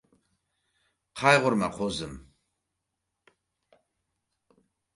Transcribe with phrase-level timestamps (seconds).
[1.21, 2.17] Qayg‘urma, qo‘zim.